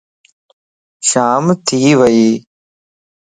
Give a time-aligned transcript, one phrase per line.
[1.09, 2.27] شام ٿي ويئي